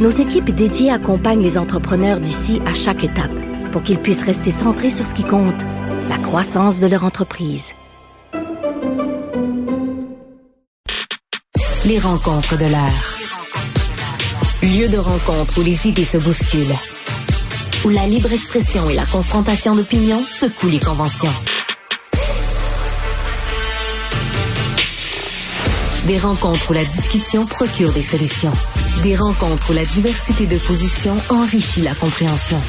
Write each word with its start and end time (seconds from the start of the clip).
nos 0.00 0.10
équipes 0.10 0.50
dédiées 0.50 0.90
accompagnent 0.90 1.42
les 1.42 1.58
entrepreneurs 1.58 2.20
d'ici 2.20 2.60
à 2.66 2.74
chaque 2.74 3.04
étape 3.04 3.30
pour 3.70 3.82
qu'ils 3.82 3.98
puissent 3.98 4.24
rester 4.24 4.50
centrés 4.50 4.90
sur 4.90 5.06
ce 5.06 5.14
qui 5.14 5.24
compte, 5.24 5.60
la 6.08 6.18
croissance 6.18 6.80
de 6.80 6.86
leur 6.86 7.04
entreprise. 7.04 7.72
Les 11.84 11.98
rencontres 11.98 12.56
de 12.56 12.64
l'heure. 12.64 13.18
Lieu 14.62 14.88
de 14.88 14.98
rencontre 14.98 15.60
où 15.60 15.64
les 15.64 15.86
idées 15.86 16.04
se 16.04 16.18
bousculent. 16.18 16.76
Où 17.84 17.88
la 17.90 18.06
libre 18.06 18.32
expression 18.32 18.88
et 18.90 18.94
la 18.94 19.06
confrontation 19.06 19.74
d'opinions 19.74 20.22
secouent 20.24 20.68
les 20.68 20.80
conventions. 20.80 21.32
Des 26.10 26.18
rencontres 26.18 26.70
où 26.70 26.72
la 26.72 26.84
discussion 26.84 27.46
procure 27.46 27.92
des 27.92 28.02
solutions. 28.02 28.50
Des 29.04 29.14
rencontres 29.14 29.70
où 29.70 29.74
la 29.74 29.84
diversité 29.84 30.44
de 30.44 30.58
positions 30.58 31.14
enrichit 31.28 31.82
la 31.82 31.94
compréhension. 31.94 32.60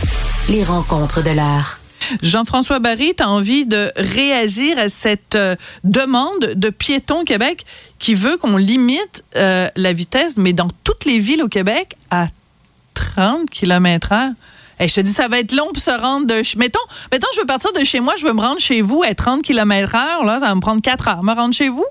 Les 0.48 0.64
rencontres 0.64 1.24
de 1.24 1.32
l'art. 1.32 1.80
Jean-François 2.22 2.78
Barry, 2.78 3.16
tu 3.18 3.24
as 3.24 3.30
envie 3.30 3.66
de 3.66 3.92
réagir 3.96 4.78
à 4.78 4.90
cette 4.90 5.34
euh, 5.34 5.56
demande 5.84 6.54
de 6.54 6.70
Piéton 6.70 7.24
Québec 7.24 7.66
qui 7.98 8.14
veut 8.14 8.38
qu'on 8.38 8.58
limite 8.58 9.24
euh, 9.36 9.70
la 9.76 9.92
vitesse, 9.92 10.38
mais 10.38 10.54
dans 10.54 10.70
toutes 10.84 11.06
les 11.06 11.18
villes 11.18 11.42
au 11.42 11.50
Québec, 11.50 11.96
à 12.12 12.28
30 12.94 13.50
km 13.50 14.12
heure. 14.12 14.32
Et 14.80 14.88
je 14.88 14.94
te 14.94 15.02
dis, 15.02 15.14
ça 15.14 15.28
va 15.28 15.40
être 15.40 15.56
long 15.56 15.70
pour 15.74 15.82
se 15.82 15.90
rendre 15.90 16.28
de... 16.28 16.44
Mettons, 16.60 16.80
mettons, 17.12 17.28
je 17.34 17.40
veux 17.40 17.48
partir 17.48 17.74
de 17.74 17.84
chez 17.86 18.02
moi, 18.02 18.14
je 18.20 18.26
veux 18.28 18.34
me 18.34 18.42
rendre 18.42 18.60
chez 18.60 18.84
vous 18.84 19.02
à 19.02 19.16
30 19.16 19.42
km 19.42 19.96
heure, 19.96 20.26
là, 20.26 20.40
ça 20.40 20.46
va 20.46 20.54
me 20.54 20.62
prendre 20.62 20.84
4 20.84 21.08
heures. 21.08 21.24
Me 21.24 21.34
rendre 21.34 21.56
chez 21.56 21.70
vous? 21.70 21.88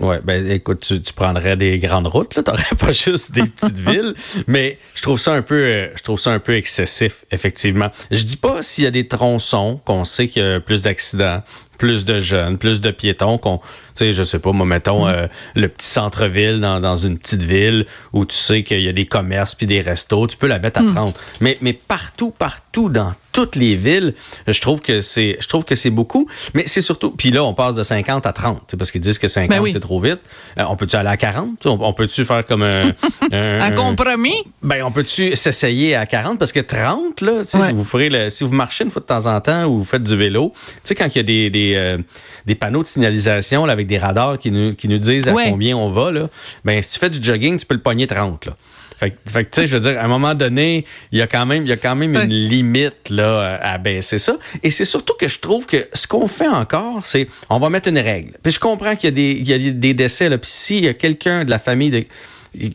Oui, 0.00 0.16
ben 0.24 0.50
écoute, 0.50 0.80
tu, 0.80 1.12
prendrais 1.12 1.56
des 1.56 1.78
grandes 1.78 2.08
routes, 2.08 2.34
là, 2.34 2.42
t'aurais 2.42 2.62
pas 2.78 2.92
juste 2.92 3.32
des 3.32 3.46
petites 3.46 3.78
villes, 3.88 4.14
mais 4.46 4.78
je 4.94 5.02
trouve 5.02 5.20
ça 5.20 5.34
un 5.34 5.42
peu 5.42 5.60
euh, 5.62 5.88
je 5.94 6.02
trouve 6.02 6.18
ça 6.18 6.32
un 6.32 6.40
peu 6.40 6.54
excessif, 6.54 7.24
effectivement. 7.30 7.90
Je 8.10 8.24
dis 8.24 8.36
pas 8.36 8.62
s'il 8.62 8.84
y 8.84 8.86
a 8.86 8.90
des 8.90 9.06
tronçons 9.06 9.80
qu'on 9.84 10.04
sait 10.04 10.26
qu'il 10.26 10.42
y 10.42 10.46
a 10.46 10.60
plus 10.60 10.82
d'accidents, 10.82 11.42
plus 11.78 12.04
de 12.04 12.18
jeunes, 12.18 12.58
plus 12.58 12.80
de 12.80 12.90
piétons 12.90 13.38
qu'on 13.38 13.58
tu 13.58 13.64
sais, 13.94 14.12
je 14.12 14.22
sais 14.22 14.38
pas, 14.38 14.52
moi, 14.52 14.66
mettons, 14.66 15.06
mm. 15.06 15.08
euh, 15.08 15.26
le 15.54 15.68
petit 15.68 15.86
centre-ville 15.86 16.60
dans, 16.60 16.80
dans, 16.80 16.96
une 16.96 17.18
petite 17.18 17.42
ville 17.42 17.86
où 18.12 18.24
tu 18.24 18.34
sais 18.34 18.62
qu'il 18.62 18.80
y 18.80 18.88
a 18.88 18.92
des 18.92 19.06
commerces 19.06 19.54
puis 19.54 19.66
des 19.66 19.80
restos, 19.80 20.26
tu 20.26 20.36
peux 20.36 20.46
la 20.46 20.58
mettre 20.58 20.80
à 20.80 20.84
30. 20.84 21.10
Mm. 21.10 21.12
Mais, 21.40 21.58
mais 21.60 21.72
partout, 21.72 22.30
partout, 22.30 22.88
dans 22.88 23.14
toutes 23.32 23.56
les 23.56 23.74
villes, 23.74 24.14
je 24.46 24.60
trouve 24.60 24.80
que 24.80 25.00
c'est, 25.00 25.36
je 25.40 25.48
trouve 25.48 25.64
que 25.64 25.74
c'est 25.74 25.90
beaucoup. 25.90 26.28
Mais 26.54 26.64
c'est 26.66 26.80
surtout, 26.80 27.10
puis 27.10 27.30
là, 27.30 27.44
on 27.44 27.52
passe 27.52 27.74
de 27.74 27.82
50 27.82 28.26
à 28.26 28.32
30, 28.32 28.74
parce 28.78 28.90
qu'ils 28.90 29.00
disent 29.00 29.18
que 29.18 29.28
50, 29.28 29.50
ben 29.50 29.72
c'est 29.72 29.80
trop 29.80 30.00
vite. 30.00 30.20
Euh, 30.58 30.64
on 30.68 30.76
peut-tu 30.76 30.96
aller 30.96 31.08
à 31.08 31.16
40? 31.16 31.66
On, 31.66 31.92
peut-tu 31.92 32.24
faire 32.24 32.46
comme 32.46 32.62
un... 32.62 32.92
un, 33.32 33.72
compromis? 33.72 34.36
Ben, 34.62 34.84
on 34.84 34.92
peut-tu 34.92 35.34
s'essayer 35.34 35.96
à 35.96 36.06
40? 36.06 36.38
Parce 36.38 36.52
que 36.52 36.60
30, 36.60 37.20
là, 37.20 37.44
si 37.44 37.58
vous 37.72 37.84
ferez 37.84 38.08
le, 38.08 38.30
si 38.30 38.44
vous 38.44 38.52
marchez 38.52 38.84
une 38.84 38.90
fois 38.90 39.02
de 39.02 39.06
temps 39.06 39.26
en 39.26 39.40
temps 39.40 39.64
ou 39.64 39.78
vous 39.78 39.84
faites 39.84 40.04
du 40.04 40.16
vélo, 40.16 40.52
tu 40.54 40.80
sais, 40.84 40.94
quand 40.94 41.06
il 41.06 41.16
y 41.16 41.20
a 41.20 41.24
des, 41.24 41.50
des, 41.50 41.74
euh, 41.74 41.98
des 42.46 42.54
panneaux 42.54 42.82
de 42.82 42.86
signalisation 42.86 43.66
là, 43.66 43.72
avec 43.72 43.83
des 43.86 43.98
radars 43.98 44.38
qui 44.38 44.50
nous, 44.50 44.74
qui 44.74 44.88
nous 44.88 44.98
disent 44.98 45.28
à 45.28 45.32
combien 45.32 45.76
on 45.76 45.90
va, 45.90 46.10
là, 46.10 46.28
ben, 46.64 46.82
si 46.82 46.92
tu 46.92 46.98
fais 46.98 47.10
du 47.10 47.22
jogging, 47.22 47.58
tu 47.58 47.66
peux 47.66 47.74
le 47.74 47.80
pogner 47.80 48.06
30. 48.06 48.46
Là. 48.46 48.56
Fait, 48.96 49.10
que, 49.10 49.40
tu 49.40 49.60
sais, 49.60 49.66
je 49.66 49.76
veux 49.76 49.80
dire, 49.80 49.98
à 49.98 50.04
un 50.04 50.08
moment 50.08 50.34
donné, 50.34 50.84
il 51.10 51.18
y 51.18 51.22
a 51.22 51.26
quand 51.26 51.46
même, 51.46 51.64
il 51.64 51.68
y 51.68 51.72
a 51.72 51.76
quand 51.76 51.96
même 51.96 52.14
une 52.14 52.30
limite 52.30 53.10
là, 53.10 53.58
à 53.60 53.76
baisser 53.78 54.18
ça. 54.18 54.36
Et 54.62 54.70
c'est 54.70 54.84
surtout 54.84 55.14
que 55.14 55.28
je 55.28 55.40
trouve 55.40 55.66
que 55.66 55.88
ce 55.92 56.06
qu'on 56.06 56.28
fait 56.28 56.48
encore, 56.48 57.04
c'est 57.04 57.28
on 57.50 57.58
va 57.58 57.70
mettre 57.70 57.88
une 57.88 57.98
règle. 57.98 58.32
Puis 58.42 58.52
je 58.52 58.60
comprends 58.60 58.94
qu'il 58.94 59.08
y 59.10 59.12
a 59.12 59.16
des, 59.16 59.32
il 59.32 59.48
y 59.48 59.52
a 59.68 59.72
des 59.72 59.94
décès. 59.94 60.28
Là. 60.28 60.38
Puis 60.38 60.50
s'il 60.50 60.84
y 60.84 60.88
a 60.88 60.94
quelqu'un 60.94 61.44
de 61.44 61.50
la 61.50 61.58
famille 61.58 61.90
de 61.90 62.04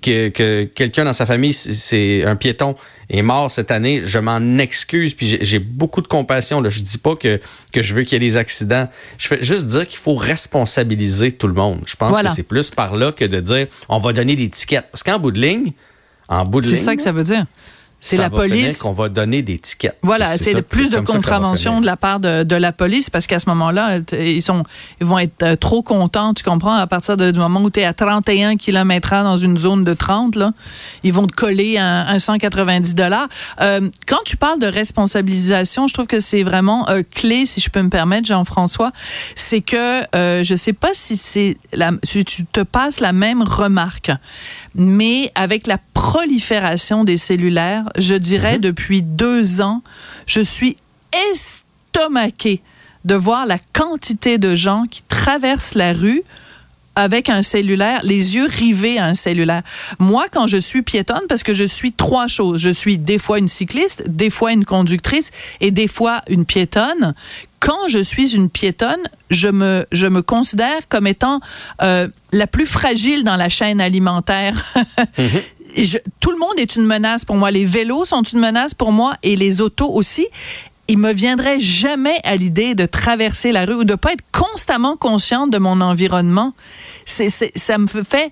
que, 0.02 0.30
que 0.30 0.64
quelqu'un 0.66 1.06
dans 1.06 1.14
sa 1.14 1.26
famille, 1.26 1.54
c'est 1.54 2.24
un 2.26 2.36
piéton, 2.36 2.76
est 3.10 3.22
mort 3.22 3.50
cette 3.50 3.72
année, 3.72 4.04
je 4.06 4.20
m'en 4.20 4.58
excuse, 4.60 5.14
puis 5.14 5.40
j'ai 5.42 5.60
beaucoup 5.60 6.02
de 6.02 6.08
compassion. 6.08 6.62
Là. 6.62 6.70
Je 6.70 6.82
dis 6.82 6.98
pas 6.98 7.16
que, 7.16 7.40
que 7.72 7.82
je 7.82 7.96
veux 7.96 8.04
qu'il 8.04 8.14
y 8.14 8.16
ait 8.18 8.30
des 8.30 8.38
accidents. 8.38 8.88
Je 9.18 9.28
fais 9.28 9.44
juste 9.44 9.68
dire 9.68 9.88
qu'il 9.88 9.98
faut 9.98 10.16
responsabiliser 10.16 11.32
tout 11.32 11.48
le 11.48 11.54
monde. 11.54 11.82
Je 11.86 11.96
pense 11.96 12.22
que 12.22 12.30
c'est 12.30 12.44
plus 12.44 12.70
par 12.70 12.96
là 12.96 13.12
que 13.12 13.26
de 13.26 13.40
dire 13.40 13.68
on 13.88 14.00
va 14.00 14.14
donner 14.14 14.36
des 14.36 14.50
tickets. 14.50 14.86
Parce 14.92 15.04
qu'en 15.04 15.20
bout 15.20 15.32
de 15.32 15.40
ligne, 15.40 15.72
en 16.28 16.46
bout 16.46 16.62
de 16.62 16.68
ligne. 16.68 16.76
C'est 16.76 16.84
ça 16.84 16.96
que 16.96 17.02
ça 17.02 17.12
veut 17.12 17.24
dire. 17.24 17.46
C'est 18.00 18.18
la 18.18 18.30
police 18.30 18.78
qu'on 18.78 18.94
va 18.94 19.10
donner 19.10 19.42
des 19.42 19.60
tickets. 19.60 19.98
Voilà, 20.04 20.38
c'est 20.38 20.62
plus 20.62 20.90
de 20.90 21.00
contraventions 21.00 21.82
de 21.82 21.86
la 21.86 21.98
part 21.98 22.20
de, 22.20 22.44
de 22.44 22.56
la 22.56 22.72
police 22.72 23.10
parce 23.10 23.28
qu'à 23.28 23.40
ce 23.40 23.50
moment-là, 23.50 24.00
ils 24.14 24.42
sont 24.42 24.64
ils 25.02 25.08
vont 25.08 25.20
être 25.20 25.44
euh, 25.44 25.56
trop 25.56 25.82
contents, 25.82 26.34
tu 26.34 26.44
comprends, 26.44 26.76
à 26.76 26.88
partir 26.88 27.18
du 27.18 27.40
moment 27.40 27.62
où 27.62 27.70
tu 27.70 27.82
es 27.82 27.84
à 27.84 27.94
31 27.94 28.56
km/h 28.56 29.24
dans 29.24 29.38
une 29.38 29.58
zone 29.58 29.84
de 29.84 29.94
30 29.94 30.36
là, 30.36 30.52
ils 31.04 31.14
vont 31.14 31.28
te 31.28 31.34
coller 31.34 31.78
un, 31.78 32.06
un 32.08 32.20
190 32.20 32.96
dollars. 32.96 33.28
Euh, 33.62 33.90
quand 34.08 34.24
tu 34.26 34.38
parles 34.38 34.60
de 34.60 34.68
responsabilisation, 34.68 35.88
je 35.88 35.94
trouve 35.94 36.08
que 36.08 36.20
c'est 36.20 36.44
vraiment 36.44 36.90
euh, 36.90 37.02
clé 37.14 37.46
si 37.46 37.60
je 37.60 37.70
peux 37.70 37.82
me 37.82 37.90
permettre 37.90 38.28
Jean-François, 38.28 38.92
c'est 39.36 39.62
que 39.62 40.04
euh, 40.16 40.44
je 40.44 40.56
sais 40.56 40.74
pas 40.74 40.94
si 40.94 41.16
c'est 41.16 41.58
si 42.04 42.26
tu 42.26 42.46
te 42.46 42.62
passes 42.62 43.00
la 43.00 43.14
même 43.14 43.42
remarque 43.42 44.12
mais 44.76 45.32
avec 45.36 45.68
la 45.68 45.78
prolifération 45.94 47.04
des 47.04 47.18
cellulaires, 47.18 47.89
je 47.98 48.16
dirais 48.16 48.56
mhm. 48.56 48.62
depuis 48.62 49.02
deux 49.02 49.62
ans, 49.62 49.82
je 50.26 50.42
suis 50.42 50.78
estomaquée 51.32 52.62
de 53.06 53.16
voir 53.16 53.46
la 53.46 53.58
quantité 53.74 54.38
de 54.38 54.56
gens 54.56 54.86
qui 54.90 55.02
traversent 55.04 55.76
la 55.76 55.94
rue 55.94 56.24
avec 56.96 57.30
un 57.30 57.44
cellulaire, 57.44 58.02
les 58.04 58.36
yeux 58.36 58.48
rivés 58.48 58.98
à 58.98 59.06
un 59.06 59.16
cellulaire. 59.16 59.62
Moi, 60.00 60.26
quand 60.32 60.48
je 60.48 60.58
suis 60.58 60.82
piétonne, 60.82 61.22
parce 61.30 61.44
que 61.44 61.54
je 61.54 61.64
suis 61.64 61.94
trois 61.94 62.28
choses, 62.28 62.60
je 62.60 62.70
suis 62.70 62.98
des 62.98 63.18
fois 63.18 63.40
une 63.40 63.48
cycliste, 63.48 64.04
des 64.08 64.30
fois 64.30 64.52
une 64.52 64.66
conductrice 64.66 65.32
et 65.62 65.72
des 65.72 65.88
fois 65.88 66.22
une 66.28 66.46
piétonne. 66.46 67.14
Quand 67.62 67.88
je 67.88 68.00
suis 68.00 68.36
une 68.36 68.50
piétonne, 68.50 69.02
je 69.30 69.48
me, 69.48 69.86
je 69.92 70.08
me 70.08 70.22
considère 70.22 70.88
comme 70.90 71.08
étant 71.08 71.40
euh, 71.82 72.08
la 72.32 72.48
plus 72.48 72.66
fragile 72.66 73.24
dans 73.24 73.36
la 73.38 73.50
chaîne 73.50 73.80
alimentaire. 73.80 74.66
Tout 76.20 76.32
le 76.32 76.38
monde 76.38 76.58
est 76.58 76.76
une 76.76 76.86
menace 76.86 77.26
pour 77.26 77.36
moi. 77.36 77.52
Les 77.52 77.66
vélos 77.66 78.06
sont 78.06 78.24
une 78.24 78.40
menace 78.40 78.74
pour 78.74 78.92
moi 78.92 79.16
et 79.24 79.36
les 79.36 79.62
autos 79.62 79.90
aussi 79.90 80.28
il 80.90 80.98
me 80.98 81.14
viendrait 81.14 81.60
jamais 81.60 82.20
à 82.24 82.36
l'idée 82.36 82.74
de 82.74 82.88
traverser 82.88 83.52
la 83.52 83.66
rue 83.66 83.76
ou 83.76 83.84
de 83.84 83.94
pas 83.94 84.14
être 84.14 84.24
constamment 84.32 84.98
consciente 84.98 85.52
de 85.52 85.60
mon 85.60 85.82
environnement. 85.82 86.54
C'est, 87.06 87.30
ça 87.30 87.78
me 87.78 87.88
fait 87.88 88.32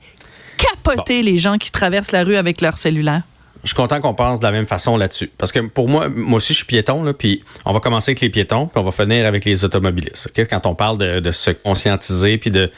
capoter 0.57 1.21
les 1.21 1.37
gens 1.37 1.59
qui 1.59 1.71
traversent 1.71 2.11
la 2.11 2.23
rue 2.23 2.35
avec 2.35 2.61
leur 2.61 2.75
cellulaire. 2.75 3.21
Je 3.63 3.69
suis 3.69 3.75
content 3.75 4.01
qu'on 4.01 4.13
pense 4.13 4.39
de 4.39 4.45
la 4.45 4.51
même 4.51 4.65
façon 4.65 4.97
là-dessus. 4.97 5.29
Parce 5.37 5.51
que 5.51 5.59
pour 5.59 5.87
moi, 5.87 6.09
moi 6.09 6.37
aussi, 6.37 6.53
je 6.53 6.57
suis 6.57 6.65
piéton, 6.65 7.03
là, 7.03 7.13
puis 7.13 7.43
on 7.65 7.73
va 7.73 7.79
commencer 7.79 8.11
avec 8.11 8.21
les 8.21 8.29
piétons, 8.29 8.67
puis 8.67 8.79
on 8.79 8.83
va 8.83 8.91
finir 8.91 9.27
avec 9.27 9.45
les 9.45 9.65
automobilistes. 9.65 10.31
Quand 10.49 10.65
on 10.65 10.73
parle 10.73 10.97
de, 10.97 11.31
se 11.31 11.51
conscientiser 11.51 12.37
puis 12.37 12.49
de, 12.49 12.71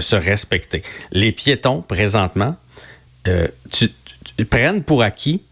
se 0.00 0.16
respecter. 0.16 0.82
Les 1.12 1.32
piétons, 1.32 1.82
présentement, 1.82 2.56
euh, 3.28 3.48
tu, 3.70 3.90
prennent 4.44 4.82
pour 4.82 5.02
acquis 5.02 5.42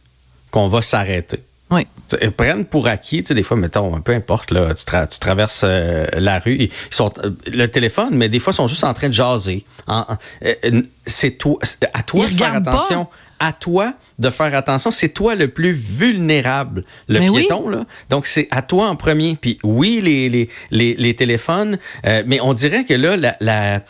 qu'on 0.50 0.68
va 0.68 0.82
s'arrêter. 0.82 1.40
Oui. 1.72 1.86
Ils 2.20 2.30
prennent 2.32 2.66
pour 2.66 2.86
acquis, 2.86 3.22
tu 3.22 3.28
sais, 3.28 3.34
des 3.34 3.42
fois, 3.42 3.56
mettons, 3.56 3.98
peu 4.02 4.12
importe, 4.12 4.50
là, 4.50 4.74
tu, 4.74 5.18
traverses 5.18 5.62
euh, 5.64 6.06
la 6.12 6.38
rue, 6.38 6.56
ils 6.58 6.70
sont 6.90 7.12
euh, 7.24 7.30
le 7.46 7.66
téléphone, 7.66 8.10
mais 8.12 8.28
des 8.28 8.38
fois, 8.38 8.52
ils 8.52 8.56
sont 8.56 8.66
juste 8.66 8.84
en 8.84 8.92
train 8.92 9.08
de 9.08 9.14
jaser. 9.14 9.64
Euh, 9.88 10.82
c'est 11.06 11.30
toi, 11.38 11.58
à 11.94 12.02
toi 12.02 12.26
de 12.26 12.32
faire 12.32 12.54
attention. 12.54 13.08
À 13.40 13.52
toi 13.52 13.94
de 14.20 14.30
faire 14.30 14.54
attention. 14.54 14.90
C'est 14.90 15.08
toi 15.08 15.34
le 15.34 15.48
plus 15.48 15.72
vulnérable, 15.72 16.84
le 17.08 17.18
piéton. 17.18 17.68
Là. 17.68 17.86
Donc, 18.10 18.26
c'est 18.26 18.46
à 18.50 18.62
toi 18.62 18.88
en 18.88 18.94
premier. 18.94 19.36
Puis 19.40 19.58
oui, 19.64 20.00
les, 20.00 20.28
les, 20.28 20.48
les, 20.70 20.94
les 20.94 21.16
téléphones, 21.16 21.78
mais 22.04 22.40
on 22.40 22.52
dirait 22.52 22.84
que 22.84 22.94
là, 22.94 23.16
la, 23.16 23.36
la 23.40 23.82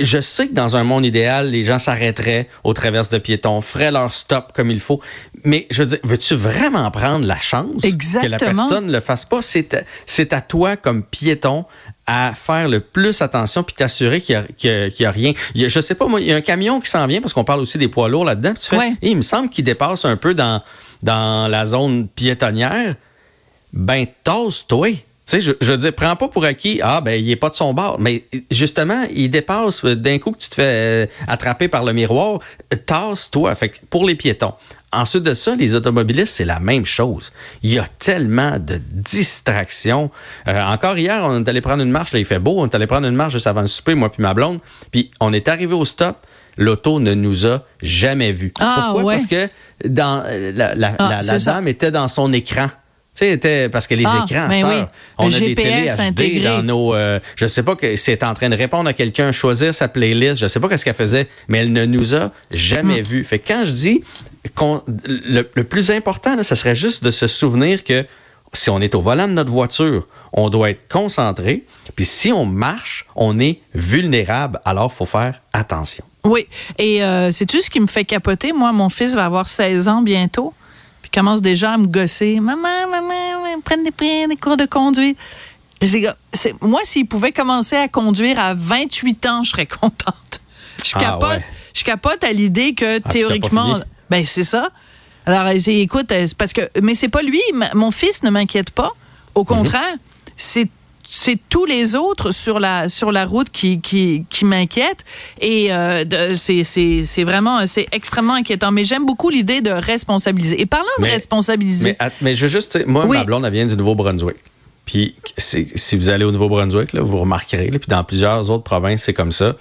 je 0.00 0.20
sais 0.20 0.48
que 0.48 0.54
dans 0.54 0.76
un 0.76 0.84
monde 0.84 1.06
idéal, 1.06 1.50
les 1.50 1.64
gens 1.64 1.78
s'arrêteraient 1.78 2.48
aux 2.64 2.74
traverses 2.74 3.08
de 3.10 3.18
piétons, 3.18 3.60
feraient 3.60 3.90
leur 3.90 4.12
stop 4.12 4.52
comme 4.54 4.70
il 4.70 4.80
faut. 4.80 5.00
Mais 5.44 5.66
je 5.70 5.82
veux 5.82 5.86
dire, 5.86 5.98
veux-tu 6.02 6.34
vraiment 6.34 6.90
prendre 6.90 7.26
la 7.26 7.38
chance 7.38 7.82
que 7.82 8.26
la 8.26 8.38
personne 8.38 8.86
ne 8.86 8.92
le 8.92 9.00
fasse 9.00 9.24
pas? 9.24 9.40
C'est 9.42 10.32
à, 10.32 10.40
toi, 10.40 10.76
comme 10.76 11.02
piéton, 11.02 11.64
à 12.06 12.32
faire 12.34 12.68
le 12.68 12.80
plus 12.80 13.22
attention 13.22 13.62
puis 13.62 13.74
t'assurer 13.74 14.20
qu'il 14.20 14.44
n'y 14.62 15.06
a, 15.06 15.10
rien. 15.10 15.32
Je 15.54 15.68
je 15.68 15.80
sais 15.80 15.94
pas, 15.94 16.06
moi, 16.06 16.20
il 16.20 16.26
y 16.26 16.32
a 16.32 16.36
un 16.36 16.40
camion 16.40 16.80
qui 16.80 16.90
s'en 16.90 17.06
vient 17.06 17.20
parce 17.20 17.32
qu'on 17.32 17.44
parle 17.44 17.60
aussi 17.60 17.78
des 17.78 17.88
poids 17.88 18.08
lourds 18.08 18.24
là-dedans. 18.24 18.54
Tu 18.54 18.68
fais, 18.68 18.94
il 19.02 19.16
me 19.16 19.22
semble 19.22 19.48
qu'il 19.48 19.64
dépasse 19.64 20.04
un 20.04 20.16
peu 20.16 20.34
dans 20.34 20.62
dans 21.02 21.48
la 21.48 21.66
zone 21.66 22.08
piétonnière, 22.08 22.96
ben 23.72 24.06
tasse-toi. 24.24 24.88
Tu 25.30 25.36
sais, 25.36 25.40
je, 25.40 25.52
je 25.60 25.70
veux 25.70 25.78
dire, 25.78 25.92
prends 25.94 26.16
pas 26.16 26.26
pour 26.26 26.44
acquis, 26.44 26.80
ah, 26.82 27.00
ben, 27.00 27.12
il 27.12 27.30
est 27.30 27.36
pas 27.36 27.50
de 27.50 27.54
son 27.54 27.72
bord. 27.72 28.00
Mais 28.00 28.24
justement, 28.50 29.04
il 29.14 29.30
dépasse 29.30 29.84
d'un 29.84 30.18
coup 30.18 30.32
que 30.32 30.38
tu 30.38 30.48
te 30.48 30.56
fais 30.56 30.62
euh, 30.64 31.06
attraper 31.28 31.68
par 31.68 31.84
le 31.84 31.92
miroir, 31.92 32.40
tasse-toi. 32.86 33.54
Fait 33.54 33.68
que 33.68 33.76
pour 33.90 34.04
les 34.06 34.14
piétons. 34.16 34.54
Ensuite 34.92 35.22
de 35.22 35.34
ça, 35.34 35.54
les 35.54 35.76
automobilistes, 35.76 36.34
c'est 36.34 36.44
la 36.44 36.58
même 36.58 36.84
chose. 36.84 37.32
Il 37.62 37.72
y 37.72 37.78
a 37.78 37.86
tellement 38.00 38.58
de 38.58 38.80
distractions. 39.30 40.10
Euh, 40.48 40.60
encore 40.64 40.98
hier, 40.98 41.20
on 41.24 41.44
est 41.44 41.48
allé 41.48 41.60
prendre 41.60 41.82
une 41.82 41.90
marche, 41.92 42.12
là, 42.12 42.18
il 42.18 42.24
fait 42.24 42.40
beau, 42.40 42.56
on 42.58 42.66
est 42.66 42.74
allé 42.74 42.88
prendre 42.88 43.06
une 43.06 43.14
marche 43.14 43.34
juste 43.34 43.46
avant 43.46 43.60
le 43.60 43.68
souper, 43.68 43.94
moi 43.94 44.10
puis 44.10 44.20
ma 44.22 44.34
blonde, 44.34 44.58
puis 44.90 45.10
on 45.20 45.32
est 45.32 45.46
arrivé 45.46 45.74
au 45.74 45.84
stop, 45.84 46.16
l'auto 46.58 46.98
ne 46.98 47.14
nous 47.14 47.46
a 47.46 47.62
jamais 47.80 48.32
vus. 48.32 48.52
Ah, 48.58 48.88
Pourquoi? 48.90 49.04
ouais. 49.04 49.14
Parce 49.14 49.26
que 49.28 49.48
dans, 49.86 50.24
euh, 50.26 50.50
la, 50.54 50.74
la, 50.74 50.94
Ah, 50.98 51.20
la- 51.22 51.38
ça. 51.38 51.52
dame 51.54 51.68
était 51.68 51.92
dans 51.92 52.08
son 52.08 52.32
écran. 52.32 52.68
Était- 53.20 53.68
parce 53.68 53.86
que 53.86 53.94
les 53.94 54.04
Ah, 54.06 54.24
écrans, 54.26 54.48
ben 54.48 54.64
oui. 54.64 54.84
on 55.18 55.28
Le 55.28 55.34
a 55.34 55.38
des 55.40 55.46
GPS 55.48 55.96
télé 56.16 56.40
HD 56.40 56.42
dans 56.44 56.62
nos... 56.62 56.94
euh, 56.94 57.20
je 57.36 57.46
sais 57.46 57.62
pas 57.62 57.76
que 57.76 57.94
c'est 57.96 58.22
en 58.24 58.32
train 58.32 58.48
de 58.48 58.56
répondre 58.56 58.88
à 58.88 58.94
quelqu'un, 58.94 59.30
choisir 59.30 59.74
sa 59.74 59.88
playlist, 59.88 60.40
je 60.40 60.46
sais 60.46 60.58
pas 60.58 60.68
qu'est-ce 60.70 60.84
qu'elle 60.86 60.94
faisait, 60.94 61.28
mais 61.48 61.58
elle 61.58 61.72
ne 61.72 61.84
nous 61.84 62.14
a 62.14 62.30
jamais 62.50 63.00
Hmm. 63.02 63.04
vus. 63.04 63.24
Fait 63.24 63.38
que 63.38 63.46
quand 63.48 63.64
je 63.66 63.72
dis 63.72 64.04
qu'on 64.54 64.82
le, 65.06 65.42
le 65.54 65.64
plus 65.64 65.90
important, 65.90 66.34
là, 66.36 66.42
ça 66.42 66.56
serait 66.56 66.74
juste 66.74 67.04
de 67.04 67.10
se 67.10 67.26
souvenir 67.26 67.84
que 67.84 68.06
si 68.54 68.70
on 68.70 68.80
est 68.80 68.94
au 68.94 69.00
volant 69.02 69.28
de 69.28 69.32
notre 69.34 69.52
voiture, 69.52 70.06
on 70.32 70.48
doit 70.48 70.70
être 70.70 70.88
concentré. 70.88 71.64
Puis 71.96 72.06
si 72.06 72.32
on 72.32 72.46
marche, 72.46 73.04
on 73.16 73.38
est 73.38 73.60
vulnérable. 73.74 74.60
Alors, 74.64 74.92
faut 74.94 75.04
faire 75.04 75.40
attention. 75.52 76.04
Oui. 76.24 76.46
Et 76.78 77.04
euh, 77.04 77.32
sais-tu 77.32 77.60
ce 77.60 77.68
qui 77.70 77.80
me 77.80 77.86
fait 77.86 78.04
capoter? 78.04 78.52
Moi, 78.52 78.72
mon 78.72 78.88
fils 78.88 79.14
va 79.14 79.26
avoir 79.26 79.46
16 79.46 79.88
ans 79.88 80.00
bientôt. 80.02 80.54
Commence 81.12 81.42
déjà 81.42 81.72
à 81.72 81.78
me 81.78 81.86
gosser. 81.86 82.38
Maman, 82.40 82.86
maman, 82.88 83.60
prenne 83.64 83.84
des, 83.84 83.90
prenne 83.90 84.28
des 84.30 84.36
cours 84.36 84.56
de 84.56 84.66
conduite. 84.66 85.18
Moi, 86.60 86.80
s'il 86.84 87.06
pouvait 87.06 87.32
commencer 87.32 87.76
à 87.76 87.88
conduire 87.88 88.38
à 88.38 88.54
28 88.54 89.26
ans, 89.26 89.42
je 89.42 89.50
serais 89.50 89.66
contente. 89.66 90.40
Je 90.84 90.92
Ah, 90.94 91.00
capote, 91.00 91.30
ouais. 91.30 91.44
je 91.74 91.84
capote 91.84 92.22
à 92.24 92.32
l'idée 92.32 92.74
que 92.74 92.98
pas 93.00 93.08
théoriquement, 93.08 93.78
ben 94.08 94.24
c'est 94.24 94.42
ça. 94.42 94.70
Alors, 95.26 95.50
c'est- 95.60 95.80
écoute, 95.80 96.10
euh, 96.12 96.26
parce 96.38 96.52
que, 96.52 96.62
mais 96.82 96.94
c'est 96.94 97.08
pas 97.08 97.22
lui. 97.22 97.40
Mon 97.74 97.90
fils 97.90 98.22
ne 98.22 98.30
m'inquiète 98.30 98.70
pas. 98.70 98.90
Au 99.34 99.44
contraire, 99.44 99.94
c'est 100.36 100.68
c'est 101.12 101.38
tous 101.48 101.64
les 101.64 101.96
autres 101.96 102.30
sur 102.30 102.60
la 102.60 102.88
sur 102.88 103.10
la 103.10 103.26
route 103.26 103.50
qui 103.50 103.80
qui, 103.80 104.24
qui 104.30 104.44
m'inquiètent 104.44 105.04
et 105.40 105.72
euh, 105.72 106.04
c'est 106.36 107.24
vraiment 107.24 107.66
c'est 107.66 107.88
extrêmement 107.90 108.34
inquiétant. 108.34 108.70
Mais 108.70 108.84
j'aime 108.84 109.04
beaucoup 109.04 109.28
l'idée 109.28 109.60
de 109.60 109.70
responsabiliser. 109.70 110.60
Et 110.60 110.66
parlant 110.66 110.86
de 111.00 111.06
responsabiliser, 111.06 111.96
Mais, 112.20 112.36
je 112.36 112.42
veux 112.42 112.48
juste, 112.48 112.86
moi, 112.86 113.06
Oui. 113.06 113.18
ma 113.18 113.24
blonde, 113.24 113.44
elle 113.44 113.52
vient 113.52 113.66
du 113.66 113.76
Nouveau-Brunswick. 113.76 114.36
Puis 114.86 115.16
si 115.36 115.96
vous 115.96 116.10
allez 116.10 116.24
au 116.24 116.30
Nouveau-Brunswick, 116.30 116.94
vous 116.94 117.18
remarquerez, 117.18 117.70
là, 117.70 117.78
puis 117.80 117.88
dans 117.88 118.04
plusieurs 118.04 118.48
autres 118.50 118.64
provinces, 118.64 119.02
c'est 119.02 119.14
comme 119.14 119.32
ça. 119.32 119.56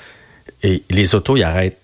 Et 0.62 0.84
les 0.92 1.16
autos, 1.16 1.36
ils 1.36 1.44
arrêtent. 1.44 1.78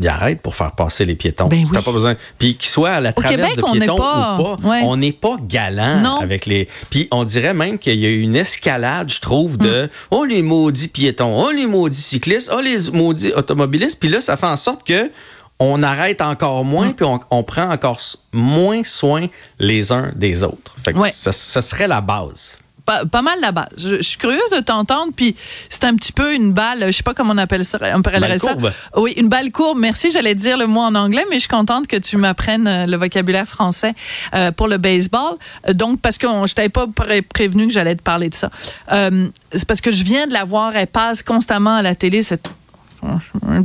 Ils 0.00 0.06
arrêtent 0.06 0.42
pour 0.42 0.54
faire 0.54 0.72
passer 0.72 1.04
les 1.04 1.16
piétons. 1.16 1.48
Ben 1.48 1.58
oui. 1.64 1.70
T'as 1.72 1.82
pas 1.82 1.90
besoin. 1.90 2.14
Puis 2.38 2.56
qu'ils 2.56 2.70
soient 2.70 2.90
à 2.90 3.00
la 3.00 3.12
traverse 3.12 3.54
Québec, 3.54 3.56
de 3.56 3.78
piétons 3.78 3.96
pas- 3.96 4.38
ou 4.38 4.42
pas, 4.56 4.68
ouais. 4.68 4.80
on 4.84 4.96
n'est 4.96 5.10
pas 5.12 5.34
galant 5.42 5.98
Non. 6.00 6.20
avec 6.20 6.46
les. 6.46 6.68
Puis 6.90 7.08
on 7.10 7.24
dirait 7.24 7.52
même 7.54 7.78
qu'il 7.80 7.98
y 7.98 8.06
a 8.06 8.08
eu 8.08 8.20
une 8.20 8.36
escalade, 8.36 9.10
je 9.12 9.20
trouve, 9.20 9.58
de 9.58 9.86
Hmm. 9.86 9.88
oh 10.12 10.24
les 10.24 10.42
maudits 10.42 10.86
piétons, 10.88 11.36
oh 11.44 11.50
les 11.50 11.66
maudits 11.66 12.00
cyclistes, 12.00 12.50
oh 12.54 12.60
les 12.60 12.90
maudits 12.92 13.32
automobilistes. 13.32 13.98
Puis 13.98 14.08
là, 14.08 14.20
ça 14.20 14.36
fait 14.36 14.46
en 14.46 14.56
sorte 14.56 14.86
que 14.86 15.10
on 15.58 15.82
arrête 15.82 16.22
encore 16.22 16.64
moins, 16.64 16.92
puis 16.92 17.04
on, 17.04 17.18
on 17.32 17.42
prend 17.42 17.68
encore 17.72 17.98
moins 18.32 18.82
soin 18.84 19.26
les 19.58 19.90
uns 19.90 20.12
des 20.14 20.44
autres. 20.44 20.76
Fait 20.84 20.92
que 20.92 20.98
Ouais. 20.98 21.10
ça, 21.12 21.32
ça 21.32 21.60
serait 21.60 21.88
la 21.88 22.00
base. 22.00 22.58
Pas, 22.88 23.04
pas 23.04 23.20
mal 23.22 23.38
la 23.40 23.52
base. 23.52 23.68
Je, 23.76 23.96
je 23.96 24.02
suis 24.02 24.16
curieuse 24.18 24.50
de 24.56 24.60
t'entendre, 24.60 25.12
puis 25.14 25.36
c'est 25.68 25.84
un 25.84 25.94
petit 25.94 26.12
peu 26.12 26.34
une 26.34 26.52
balle, 26.54 26.84
je 26.86 26.92
sais 26.92 27.02
pas 27.02 27.12
comment 27.12 27.34
on 27.34 27.38
appelle 27.38 27.64
ça, 27.64 27.78
on 27.82 27.98
appellerait 28.00 28.38
ça. 28.38 28.54
courbe. 28.54 28.72
Oui, 28.96 29.12
une 29.18 29.28
balle 29.28 29.50
courbe. 29.52 29.78
Merci, 29.78 30.10
j'allais 30.10 30.34
dire 30.34 30.56
le 30.56 30.66
mot 30.66 30.80
en 30.80 30.94
anglais, 30.94 31.24
mais 31.28 31.34
je 31.36 31.40
suis 31.40 31.48
contente 31.48 31.86
que 31.86 31.96
tu 31.96 32.16
m'apprennes 32.16 32.66
euh, 32.66 32.86
le 32.86 32.96
vocabulaire 32.96 33.46
français 33.46 33.92
euh, 34.34 34.52
pour 34.52 34.68
le 34.68 34.78
baseball. 34.78 35.34
Euh, 35.68 35.74
Donc, 35.74 36.00
parce 36.00 36.16
que 36.16 36.26
on- 36.26 36.46
je 36.46 36.54
t'avais 36.54 36.70
pas 36.70 36.86
pré- 36.86 37.20
prévenu 37.22 37.66
que 37.66 37.72
j'allais 37.74 37.94
te 37.94 38.02
parler 38.02 38.30
de 38.30 38.34
ça. 38.34 38.50
Euh, 38.92 39.26
c'est 39.52 39.66
parce 39.66 39.82
que 39.82 39.90
je 39.90 40.02
viens 40.04 40.26
de 40.26 40.32
la 40.32 40.44
voir, 40.44 40.74
elle 40.74 40.86
passe 40.86 41.22
constamment 41.22 41.74
à 41.76 41.82
la 41.82 41.94
télé, 41.94 42.22
cette 42.22 42.48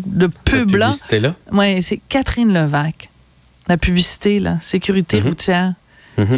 de 0.06 0.28
pub 0.46 0.76
là. 0.76 0.92
c'est 1.82 2.00
Catherine 2.10 2.54
Levac. 2.54 3.10
La 3.68 3.78
publicité, 3.78 4.40
là, 4.42 4.58
sécurité 4.62 5.22
Mhm. 5.22 5.28
routière. 5.28 5.74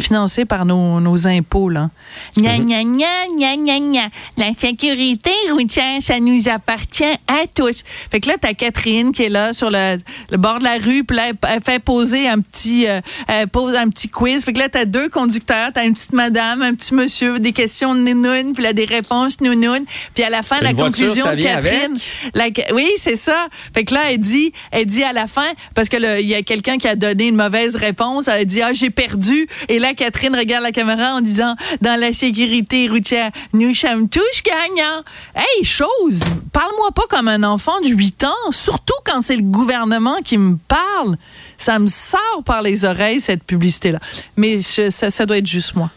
Financée 0.00 0.44
par 0.44 0.64
nos, 0.64 1.00
nos 1.00 1.26
impôts, 1.26 1.68
là. 1.68 1.90
Gna, 2.36 2.56
gna, 2.84 3.56
gna, 3.56 3.78
gna. 3.78 4.08
La 4.38 4.52
sécurité 4.58 5.30
routière, 5.52 6.02
ça 6.02 6.18
nous 6.20 6.48
appartient 6.48 7.04
à 7.04 7.46
tous. 7.54 7.82
Fait 8.10 8.20
que 8.20 8.28
là, 8.28 8.36
t'as 8.40 8.54
Catherine 8.54 9.12
qui 9.12 9.24
est 9.24 9.28
là 9.28 9.52
sur 9.52 9.70
le, 9.70 9.98
le 10.30 10.36
bord 10.36 10.58
de 10.58 10.64
la 10.64 10.78
rue, 10.78 11.04
puis 11.04 11.16
là, 11.16 11.28
elle- 11.28 11.60
fait 11.62 11.78
poser 11.78 12.28
un 12.28 12.40
petit, 12.40 12.86
euh, 12.86 13.00
elle 13.28 13.48
pose 13.48 13.74
un 13.74 13.88
petit 13.88 14.08
quiz. 14.08 14.44
Fait 14.44 14.52
que 14.52 14.58
là, 14.58 14.68
t'as 14.68 14.84
deux 14.84 15.08
conducteurs, 15.08 15.70
t'as 15.74 15.84
une 15.84 15.92
petite 15.94 16.12
madame, 16.12 16.62
un 16.62 16.74
petit 16.74 16.94
monsieur, 16.94 17.38
des 17.38 17.52
questions 17.52 17.94
nounounes, 17.94 18.52
puis 18.54 18.62
là, 18.62 18.72
des 18.72 18.84
réponses 18.84 19.40
nounounes. 19.40 19.84
Puis 20.14 20.24
à 20.24 20.30
la 20.30 20.42
fin, 20.42 20.56
la 20.60 20.72
voiture, 20.72 21.06
conclusion 21.06 21.24
de 21.26 21.42
Catherine, 21.62 21.96
la- 22.34 22.74
oui, 22.74 22.88
c'est 22.96 23.16
ça. 23.16 23.48
Fait 23.74 23.84
que 23.84 23.94
là, 23.94 24.10
elle 24.12 24.18
dit, 24.18 24.52
elle 24.70 24.86
dit 24.86 25.02
à 25.02 25.12
la 25.12 25.26
fin, 25.26 25.46
parce 25.74 25.88
que 25.88 25.96
il 26.20 26.28
y 26.28 26.34
a 26.34 26.42
quelqu'un 26.42 26.78
qui 26.78 26.88
a 26.88 26.94
donné 26.96 27.28
une 27.28 27.36
mauvaise 27.36 27.76
réponse, 27.76 28.28
elle 28.28 28.46
dit, 28.46 28.62
ah, 28.62 28.72
j'ai 28.72 28.90
perdu. 28.90 29.46
Et 29.68 29.78
là, 29.78 29.94
Catherine 29.94 30.34
regarde 30.36 30.62
la 30.62 30.72
caméra 30.72 31.14
en 31.14 31.20
disant, 31.20 31.54
dans 31.80 31.98
la 31.98 32.12
sécurité 32.12 32.88
routière, 32.88 33.30
nous 33.52 33.74
sommes 33.74 34.08
tous 34.08 34.42
gagnants. 34.44 35.02
Hey, 35.34 35.64
chose, 35.64 36.20
parle-moi 36.52 36.90
pas 36.92 37.04
comme 37.08 37.28
un 37.28 37.42
enfant 37.42 37.80
de 37.80 37.88
8 37.88 38.24
ans, 38.24 38.50
surtout 38.50 38.94
quand 39.04 39.22
c'est 39.22 39.36
le 39.36 39.42
gouvernement 39.42 40.18
qui 40.24 40.38
me 40.38 40.56
parle. 40.68 41.16
Ça 41.56 41.78
me 41.78 41.86
sort 41.86 42.42
par 42.44 42.62
les 42.62 42.84
oreilles, 42.84 43.20
cette 43.20 43.44
publicité-là. 43.44 43.98
Mais 44.36 44.60
ça 44.60 45.26
doit 45.26 45.38
être 45.38 45.46
juste 45.46 45.74
moi. 45.74 45.90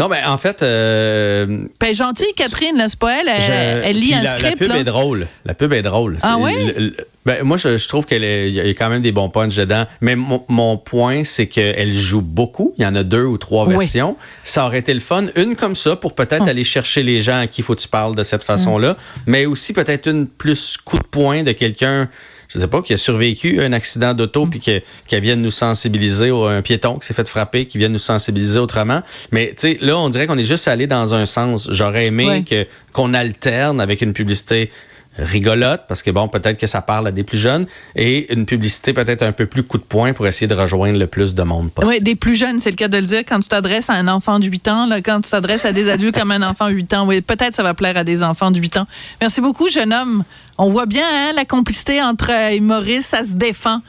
Non, 0.00 0.08
ben 0.08 0.26
en 0.26 0.36
fait, 0.38 0.60
euh, 0.62 1.66
Ben, 1.78 1.94
gentille, 1.94 2.32
Catherine, 2.34 2.84
c'est 2.88 2.98
pas 2.98 3.20
elle, 3.20 3.28
elle, 3.28 3.40
je- 3.40 3.86
elle 3.88 3.96
lit 3.96 4.12
un 4.12 4.22
la, 4.24 4.30
script, 4.30 4.60
La 4.60 4.66
pub 4.66 4.68
là. 4.68 4.78
est 4.80 4.84
drôle. 4.84 5.26
La 5.44 5.54
pub 5.54 5.72
est 5.72 5.82
drôle. 5.82 6.18
Ah 6.22 6.36
le- 6.40 6.86
le- 6.86 6.96
ben, 7.24 7.44
moi, 7.44 7.56
je, 7.56 7.78
je 7.78 7.88
trouve 7.88 8.04
qu'il 8.04 8.22
y 8.24 8.60
a 8.60 8.64
quand 8.70 8.88
même 8.90 9.02
des 9.02 9.12
bons 9.12 9.28
punchs 9.30 9.54
dedans. 9.54 9.86
Mais 10.00 10.16
mon, 10.16 10.42
mon 10.48 10.76
point, 10.76 11.22
c'est 11.22 11.46
qu'elle 11.46 11.92
joue 11.94 12.22
beaucoup. 12.22 12.74
Il 12.76 12.82
y 12.82 12.86
en 12.86 12.94
a 12.96 13.04
deux 13.04 13.24
ou 13.24 13.38
trois 13.38 13.66
Oui. 13.66 13.76
versions. 13.76 14.16
Ça 14.42 14.66
aurait 14.66 14.80
été 14.80 14.92
le 14.92 15.00
fun. 15.00 15.26
Une 15.36 15.54
comme 15.54 15.76
ça 15.76 15.94
pour 15.94 16.14
peut-être 16.14 16.42
Hum. 16.42 16.48
aller 16.48 16.64
chercher 16.64 17.04
les 17.04 17.20
gens 17.20 17.38
à 17.40 17.46
qui 17.46 17.62
faut 17.62 17.74
que 17.76 17.80
tu 17.80 17.88
parles 17.88 18.16
de 18.16 18.24
cette 18.24 18.42
façon-là. 18.44 18.96
Mais 19.26 19.46
aussi 19.46 19.72
peut-être 19.72 20.08
une 20.10 20.26
plus 20.26 20.76
coup 20.76 20.98
de 20.98 21.04
poing 21.04 21.44
de 21.44 21.52
quelqu'un 21.52 22.08
je 22.48 22.58
sais 22.58 22.66
pas, 22.68 22.82
qui 22.82 22.92
a 22.92 22.96
survécu 22.96 23.60
à 23.60 23.64
un 23.64 23.72
accident 23.72 24.14
d'auto, 24.14 24.46
puis 24.46 24.60
que- 24.60 24.80
qui 25.06 25.20
vienne 25.20 25.42
nous 25.42 25.50
sensibiliser, 25.50 26.30
ou 26.30 26.44
un 26.44 26.62
piéton 26.62 26.98
qui 26.98 27.06
s'est 27.06 27.14
fait 27.14 27.28
frapper, 27.28 27.66
qui 27.66 27.78
vienne 27.78 27.92
nous 27.92 27.98
sensibiliser 27.98 28.58
autrement. 28.58 29.02
Mais 29.32 29.48
tu 29.56 29.72
sais, 29.72 29.78
là, 29.80 29.96
on 29.98 30.08
dirait 30.08 30.26
qu'on 30.26 30.38
est 30.38 30.44
juste 30.44 30.68
allé 30.68 30.86
dans 30.86 31.14
un 31.14 31.26
sens. 31.26 31.68
J'aurais 31.72 32.06
aimé 32.06 32.26
Ouais. 32.26 32.42
que 32.42 32.66
qu'on 32.92 33.14
alterne 33.14 33.80
avec 33.80 34.02
une 34.02 34.12
publicité 34.12 34.70
rigolote, 35.18 35.82
parce 35.88 36.02
que 36.02 36.10
bon, 36.10 36.28
peut-être 36.28 36.58
que 36.58 36.66
ça 36.66 36.82
parle 36.82 37.08
à 37.08 37.10
des 37.10 37.22
plus 37.22 37.38
jeunes, 37.38 37.66
et 37.94 38.32
une 38.32 38.46
publicité 38.46 38.92
peut-être 38.92 39.22
un 39.22 39.32
peu 39.32 39.46
plus 39.46 39.62
coup 39.62 39.78
de 39.78 39.82
poing 39.82 40.12
pour 40.12 40.26
essayer 40.26 40.46
de 40.46 40.54
rejoindre 40.54 40.98
le 40.98 41.06
plus 41.06 41.34
de 41.34 41.42
monde 41.42 41.70
possible. 41.70 41.94
Oui, 41.94 42.02
des 42.02 42.14
plus 42.14 42.34
jeunes, 42.34 42.58
c'est 42.58 42.70
le 42.70 42.76
cas 42.76 42.88
de 42.88 42.96
le 42.96 43.04
dire. 43.04 43.22
Quand 43.26 43.40
tu 43.40 43.48
t'adresses 43.48 43.90
à 43.90 43.94
un 43.94 44.08
enfant 44.08 44.38
de 44.38 44.46
8 44.46 44.68
ans, 44.68 44.86
là, 44.86 45.00
quand 45.00 45.20
tu 45.20 45.30
t'adresses 45.30 45.64
à 45.64 45.72
des 45.72 45.88
adultes 45.88 46.18
comme 46.18 46.30
un 46.30 46.42
enfant 46.42 46.68
de 46.68 46.74
8 46.74 46.94
ans, 46.94 47.06
oui, 47.06 47.20
peut-être 47.20 47.54
ça 47.54 47.62
va 47.62 47.74
plaire 47.74 47.96
à 47.96 48.04
des 48.04 48.22
enfants 48.22 48.50
de 48.50 48.58
8 48.58 48.78
ans. 48.78 48.86
Merci 49.20 49.40
beaucoup, 49.40 49.68
jeune 49.68 49.92
homme. 49.92 50.24
On 50.56 50.68
voit 50.68 50.86
bien 50.86 51.06
hein, 51.10 51.32
la 51.34 51.44
complicité 51.44 52.00
entre 52.00 52.30
euh, 52.30 52.56
humoristes, 52.56 53.08
ça 53.08 53.24
se 53.24 53.34
défend. 53.34 53.80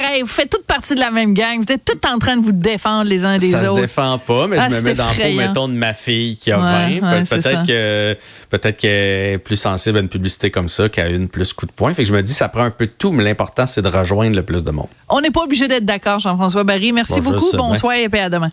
Pareil, 0.00 0.22
vous 0.22 0.28
faites 0.28 0.50
toute 0.50 0.64
partie 0.64 0.94
de 0.94 1.00
la 1.00 1.10
même 1.10 1.34
gang. 1.34 1.62
Vous 1.64 1.72
êtes 1.72 1.84
tous 1.84 2.08
en 2.08 2.18
train 2.18 2.36
de 2.36 2.42
vous 2.44 2.52
défendre 2.52 3.08
les 3.08 3.24
uns 3.24 3.38
des 3.38 3.50
ça 3.50 3.70
autres. 3.72 3.76
se 3.82 3.86
défend 3.86 4.18
pas, 4.18 4.46
mais 4.46 4.56
Ah, 4.58 4.68
je 4.68 4.74
me 4.74 4.78
c'est 4.80 4.84
mets 4.84 4.94
dans 4.94 5.08
le 5.08 5.14
pot, 5.14 5.36
mettons, 5.36 5.68
de 5.68 5.74
ma 5.74 5.94
fille 5.94 6.36
qui 6.36 6.50
a 6.52 6.58
Ouais, 6.58 7.00
20. 7.00 7.10
ouais, 7.12 7.20
Pe- 7.20 7.26
c'est 7.26 7.40
ça. 7.40 7.50
peut-être 7.50 7.66
que 7.66 8.16
peut-être 8.50 8.76
qu'elle 8.76 9.32
est 9.34 9.38
plus 9.38 9.56
sensible 9.56 9.98
à 9.98 10.00
une 10.00 10.08
publicité 10.08 10.50
comme 10.50 10.68
ça 10.68 10.88
qu'à 10.88 11.08
une 11.08 11.28
plus 11.28 11.52
coup 11.52 11.66
de 11.66 11.72
poing. 11.72 11.92
Fait 11.94 12.02
que 12.02 12.08
je 12.08 12.14
me 12.14 12.22
dis, 12.22 12.32
ça 12.32 12.48
prend 12.48 12.62
un 12.64 12.70
peu 12.70 12.86
de 12.86 12.92
tout, 12.96 13.12
mais 13.12 13.24
l'important, 13.24 13.66
c'est 13.66 13.82
de 13.82 13.88
rejoindre 13.88 14.36
le 14.36 14.42
plus 14.42 14.64
de 14.64 14.70
monde. 14.70 14.88
On 15.08 15.20
n'est 15.20 15.30
pas 15.30 15.42
obligé 15.42 15.68
d'être 15.68 15.84
d'accord, 15.84 16.18
Jean-François 16.18 16.64
Barry. 16.64 16.92
Merci 16.92 17.20
beaucoup. 17.20 17.50
Bonsoir 17.56 17.94
et 17.94 18.08
à 18.20 18.28
demain. 18.28 18.50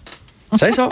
C'est 0.57 0.73
ça. 0.73 0.89